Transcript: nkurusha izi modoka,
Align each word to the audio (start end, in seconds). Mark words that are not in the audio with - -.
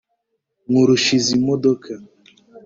nkurusha 0.69 1.11
izi 1.19 1.35
modoka, 1.45 1.91